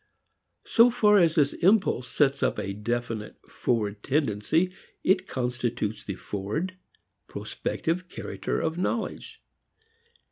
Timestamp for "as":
1.19-1.35